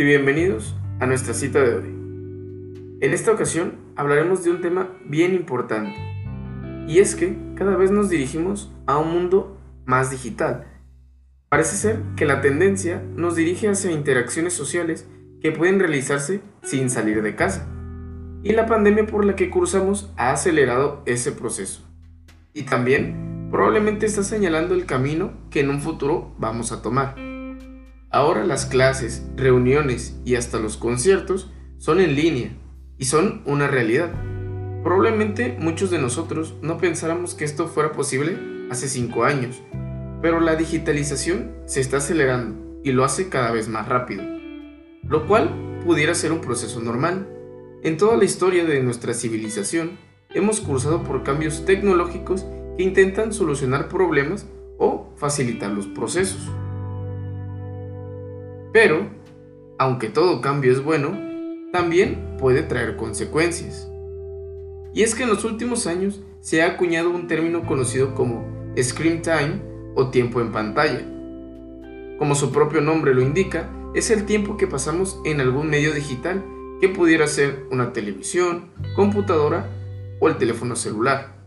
[0.00, 1.94] y bienvenidos a nuestra cita de hoy.
[3.02, 5.94] En esta ocasión hablaremos de un tema bien importante
[6.88, 10.66] y es que cada vez nos dirigimos a un mundo más digital.
[11.50, 15.06] Parece ser que la tendencia nos dirige hacia interacciones sociales
[15.42, 17.68] que pueden realizarse sin salir de casa
[18.42, 21.86] y la pandemia por la que cursamos ha acelerado ese proceso.
[22.54, 27.29] Y también probablemente está señalando el camino que en un futuro vamos a tomar.
[28.10, 32.50] Ahora las clases, reuniones y hasta los conciertos son en línea
[32.98, 34.12] y son una realidad.
[34.82, 38.36] Probablemente muchos de nosotros no pensáramos que esto fuera posible
[38.70, 39.62] hace 5 años,
[40.20, 44.24] pero la digitalización se está acelerando y lo hace cada vez más rápido,
[45.04, 47.28] lo cual pudiera ser un proceso normal
[47.82, 49.98] en toda la historia de nuestra civilización,
[50.34, 52.44] hemos cursado por cambios tecnológicos
[52.76, 54.46] que intentan solucionar problemas
[54.78, 56.50] o facilitar los procesos.
[58.72, 59.08] Pero,
[59.78, 61.18] aunque todo cambio es bueno,
[61.72, 63.90] también puede traer consecuencias.
[64.92, 68.44] Y es que en los últimos años se ha acuñado un término conocido como
[68.80, 69.60] screen time
[69.94, 71.00] o tiempo en pantalla.
[72.18, 76.44] Como su propio nombre lo indica, es el tiempo que pasamos en algún medio digital
[76.80, 79.68] que pudiera ser una televisión, computadora
[80.20, 81.40] o el teléfono celular.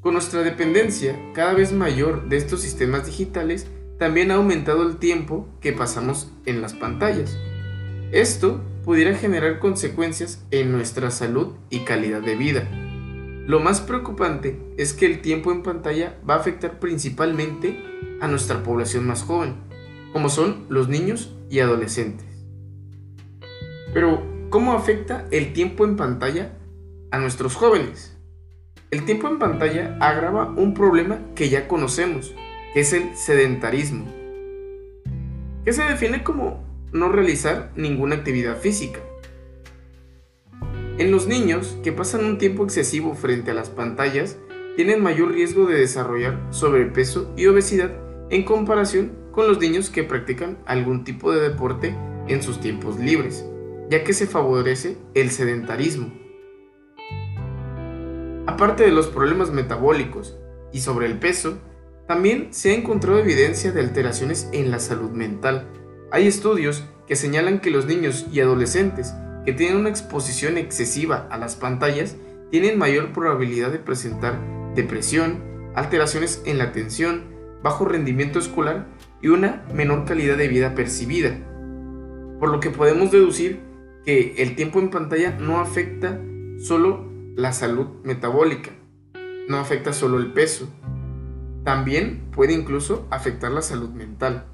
[0.00, 3.66] Con nuestra dependencia cada vez mayor de estos sistemas digitales,
[3.98, 7.36] también ha aumentado el tiempo que pasamos en las pantallas.
[8.12, 12.68] Esto pudiera generar consecuencias en nuestra salud y calidad de vida.
[13.46, 17.82] Lo más preocupante es que el tiempo en pantalla va a afectar principalmente
[18.20, 19.56] a nuestra población más joven,
[20.12, 22.26] como son los niños y adolescentes.
[23.92, 26.52] Pero, ¿cómo afecta el tiempo en pantalla
[27.10, 28.16] a nuestros jóvenes?
[28.90, 32.34] El tiempo en pantalla agrava un problema que ya conocemos,
[32.74, 34.06] que es el sedentarismo,
[35.64, 39.00] que se define como no realizar ninguna actividad física.
[40.98, 44.36] En los niños que pasan un tiempo excesivo frente a las pantallas,
[44.76, 47.92] tienen mayor riesgo de desarrollar sobrepeso y obesidad
[48.30, 51.94] en comparación con los niños que practican algún tipo de deporte
[52.28, 53.44] en sus tiempos libres
[53.90, 56.12] ya que se favorece el sedentarismo.
[58.46, 60.36] Aparte de los problemas metabólicos
[60.72, 61.58] y sobre el peso,
[62.08, 65.68] también se ha encontrado evidencia de alteraciones en la salud mental.
[66.10, 69.14] Hay estudios que señalan que los niños y adolescentes
[69.44, 72.16] que tienen una exposición excesiva a las pantallas
[72.50, 74.40] tienen mayor probabilidad de presentar
[74.74, 75.42] depresión,
[75.74, 77.24] alteraciones en la atención,
[77.62, 78.86] bajo rendimiento escolar
[79.20, 81.38] y una menor calidad de vida percibida.
[82.40, 83.60] Por lo que podemos deducir
[84.06, 86.18] que el tiempo en pantalla no afecta
[86.58, 88.70] solo la salud metabólica,
[89.48, 90.68] no afecta solo el peso,
[91.68, 94.46] también puede incluso afectar la salud mental.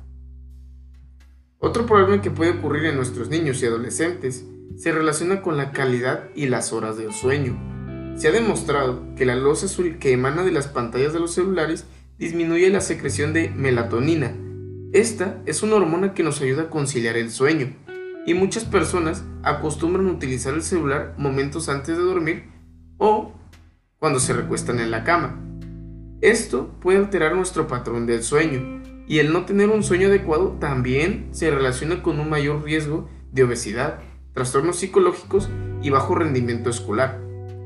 [1.61, 4.45] Otro problema que puede ocurrir en nuestros niños y adolescentes
[4.77, 7.57] se relaciona con la calidad y las horas del sueño.
[8.17, 11.87] Se ha demostrado que la luz azul que emana de las pantallas de los celulares
[12.19, 14.35] disminuye la secreción de melatonina.
[14.93, 17.69] Esta es una hormona que nos ayuda a conciliar el sueño
[18.27, 22.47] y muchas personas acostumbran utilizar el celular momentos antes de dormir
[22.99, 23.33] o
[24.01, 25.44] cuando se recuestan en la cama.
[26.25, 31.29] Esto puede alterar nuestro patrón del sueño y el no tener un sueño adecuado también
[31.33, 33.99] se relaciona con un mayor riesgo de obesidad,
[34.33, 35.51] trastornos psicológicos
[35.83, 37.21] y bajo rendimiento escolar,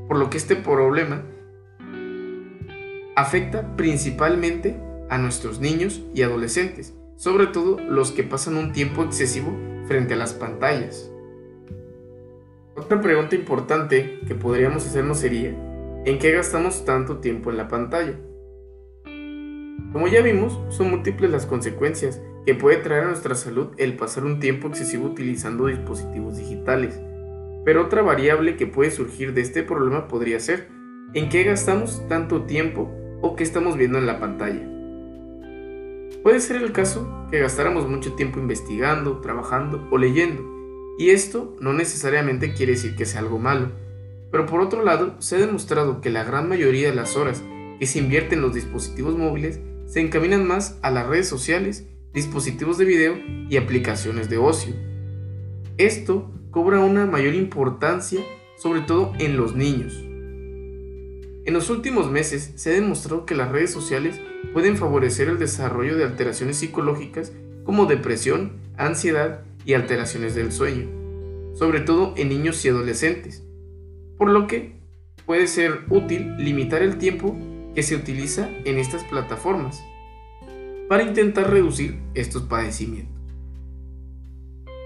[0.09, 1.23] por lo que este problema
[3.15, 4.77] afecta principalmente
[5.09, 10.17] a nuestros niños y adolescentes, sobre todo los que pasan un tiempo excesivo frente a
[10.17, 11.09] las pantallas.
[12.75, 15.51] Otra pregunta importante que podríamos hacernos sería,
[16.03, 18.19] ¿en qué gastamos tanto tiempo en la pantalla?
[19.91, 24.23] Como ya vimos, son múltiples las consecuencias que puede traer a nuestra salud el pasar
[24.25, 26.99] un tiempo excesivo utilizando dispositivos digitales.
[27.65, 30.69] Pero otra variable que puede surgir de este problema podría ser,
[31.13, 32.89] ¿en qué gastamos tanto tiempo
[33.21, 34.67] o qué estamos viendo en la pantalla?
[36.23, 40.43] Puede ser el caso que gastáramos mucho tiempo investigando, trabajando o leyendo,
[40.97, 43.71] y esto no necesariamente quiere decir que sea algo malo.
[44.31, 47.43] Pero por otro lado, se ha demostrado que la gran mayoría de las horas
[47.79, 52.77] que se invierten en los dispositivos móviles se encaminan más a las redes sociales, dispositivos
[52.77, 53.17] de video
[53.49, 54.75] y aplicaciones de ocio.
[55.77, 58.19] Esto cobra una mayor importancia
[58.57, 60.03] sobre todo en los niños.
[61.45, 64.19] En los últimos meses se ha demostrado que las redes sociales
[64.53, 67.31] pueden favorecer el desarrollo de alteraciones psicológicas
[67.63, 70.87] como depresión, ansiedad y alteraciones del sueño,
[71.55, 73.43] sobre todo en niños y adolescentes,
[74.17, 74.73] por lo que
[75.25, 77.37] puede ser útil limitar el tiempo
[77.75, 79.83] que se utiliza en estas plataformas
[80.87, 83.15] para intentar reducir estos padecimientos.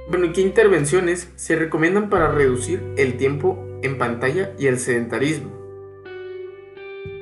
[0.10, 5.50] Bueno, ¿y qué intervenciones se recomiendan para reducir el tiempo en pantalla y el sedentarismo?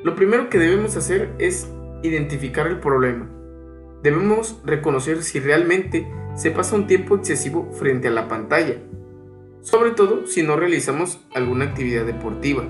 [0.03, 1.69] Lo primero que debemos hacer es
[2.01, 3.29] identificar el problema.
[4.01, 8.77] Debemos reconocer si realmente se pasa un tiempo excesivo frente a la pantalla,
[9.61, 12.63] sobre todo si no realizamos alguna actividad deportiva.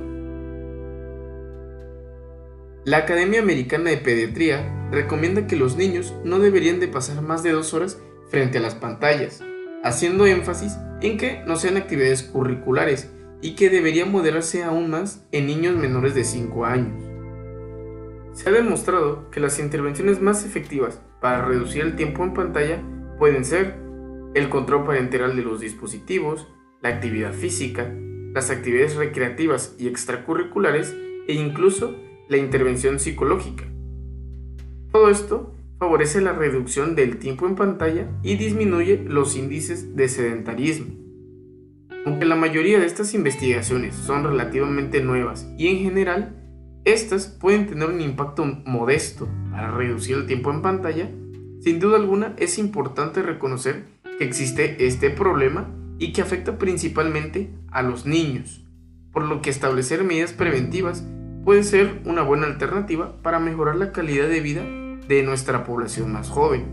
[2.84, 7.52] La Academia Americana de Pediatría recomienda que los niños no deberían de pasar más de
[7.52, 8.02] dos horas
[8.32, 9.44] frente a las pantallas,
[9.84, 15.46] haciendo énfasis en que no sean actividades curriculares y que debería moderarse aún más en
[15.46, 17.04] niños menores de 5 años.
[18.34, 22.82] Se ha demostrado que las intervenciones más efectivas para reducir el tiempo en pantalla
[23.20, 23.76] pueden ser
[24.34, 26.48] el control parental de los dispositivos,
[26.82, 27.94] la actividad física,
[28.34, 30.96] las actividades recreativas y extracurriculares
[31.28, 31.96] e incluso
[32.32, 33.66] la intervención psicológica.
[34.94, 40.96] Todo esto favorece la reducción del tiempo en pantalla y disminuye los índices de sedentarismo.
[42.06, 46.38] Aunque la mayoría de estas investigaciones son relativamente nuevas y en general,
[46.86, 51.12] estas pueden tener un impacto modesto para reducir el tiempo en pantalla,
[51.60, 53.84] sin duda alguna es importante reconocer
[54.18, 55.70] que existe este problema
[56.00, 58.64] y que afecta principalmente a los niños,
[59.12, 61.06] por lo que establecer medidas preventivas
[61.44, 64.64] puede ser una buena alternativa para mejorar la calidad de vida
[65.08, 66.66] de nuestra población más joven.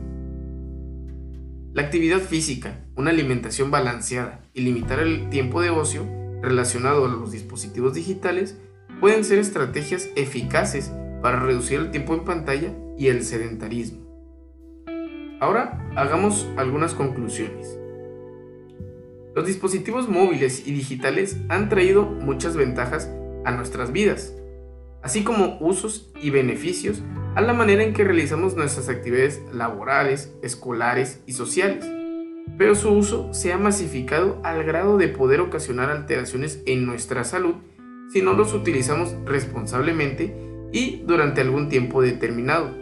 [1.73, 6.05] La actividad física, una alimentación balanceada y limitar el tiempo de ocio
[6.43, 8.59] relacionado a los dispositivos digitales
[9.00, 10.93] pueden ser estrategias eficaces
[11.23, 14.06] para reducir el tiempo en pantalla y el sedentarismo.
[15.41, 17.79] Ahora hagamos algunas conclusiones.
[19.35, 23.09] Los dispositivos móviles y digitales han traído muchas ventajas
[23.44, 24.35] a nuestras vidas,
[25.09, 27.03] así como usos y beneficios
[27.35, 31.83] a la manera en que realizamos nuestras actividades laborales, escolares y sociales.
[32.59, 37.55] Pero su uso se ha masificado al grado de poder ocasionar alteraciones en nuestra salud
[38.13, 40.37] si no los utilizamos responsablemente
[40.75, 42.77] y durante algún tiempo determinado.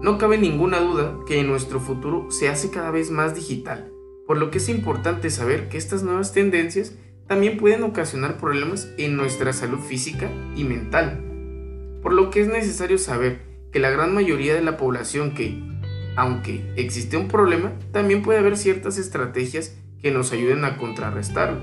[0.00, 3.90] No cabe ninguna duda que en nuestro futuro se hace cada vez más digital,
[4.28, 6.94] por lo que es importante saber que estas nuevas tendencias
[7.26, 11.22] también pueden ocasionar problemas en nuestra salud física y mental,
[12.02, 13.40] por lo que es necesario saber
[13.72, 15.58] que la gran mayoría de la población que,
[16.16, 21.60] aunque existe un problema, también puede haber ciertas estrategias que nos ayuden a contrarrestarlo,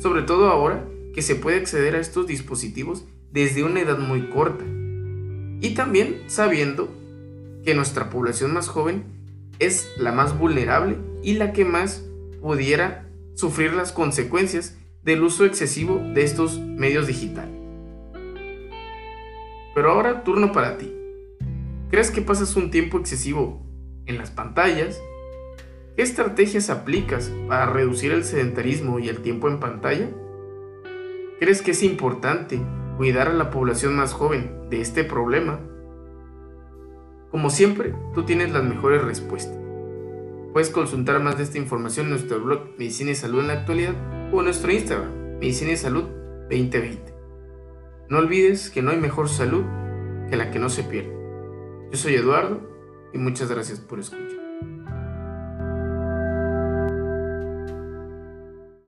[0.00, 0.84] sobre todo ahora
[1.14, 4.64] que se puede acceder a estos dispositivos desde una edad muy corta,
[5.60, 6.88] y también sabiendo
[7.64, 9.04] que nuestra población más joven
[9.58, 12.04] es la más vulnerable y la que más
[12.40, 17.54] pudiera sufrir las consecuencias del uso excesivo de estos medios digitales.
[19.74, 20.94] Pero ahora turno para ti.
[21.90, 23.66] ¿Crees que pasas un tiempo excesivo
[24.06, 25.02] en las pantallas?
[25.96, 30.08] ¿Qué estrategias aplicas para reducir el sedentarismo y el tiempo en pantalla?
[31.40, 32.60] ¿Crees que es importante
[32.96, 35.58] cuidar a la población más joven de este problema?
[37.30, 39.58] Como siempre, tú tienes las mejores respuestas.
[40.52, 44.21] Puedes consultar más de esta información en nuestro blog Medicina y Salud en la actualidad
[44.32, 46.04] o nuestro Instagram, Medicina y Salud
[46.50, 47.14] 2020.
[48.08, 49.64] No olvides que no hay mejor salud
[50.30, 51.12] que la que no se pierde.
[51.90, 52.60] Yo soy Eduardo
[53.12, 54.41] y muchas gracias por escuchar.